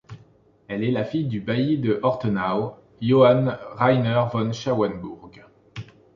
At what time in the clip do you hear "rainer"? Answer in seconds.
3.77-4.23